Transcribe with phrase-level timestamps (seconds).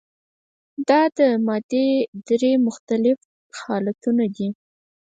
[0.87, 1.87] دا د مادې
[2.27, 3.17] درې مختلف
[3.59, 4.47] حالتونه دي.